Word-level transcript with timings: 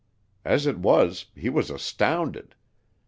As 0.43 0.65
it 0.65 0.79
was, 0.79 1.27
he 1.35 1.47
was 1.47 1.69
astounded. 1.69 2.55